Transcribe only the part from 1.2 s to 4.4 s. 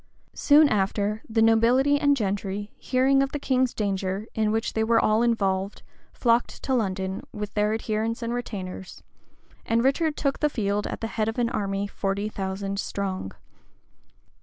the nobility and gentry, hearing of the king's danger,